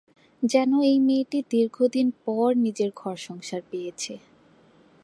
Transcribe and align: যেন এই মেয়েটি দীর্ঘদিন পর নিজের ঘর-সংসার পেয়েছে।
যেন 0.43 0.71
এই 0.81 0.97
মেয়েটি 0.99 1.39
দীর্ঘদিন 1.49 2.07
পর 2.25 2.47
নিজের 2.55 2.89
ঘর-সংসার 2.95 3.61
পেয়েছে। 3.71 4.13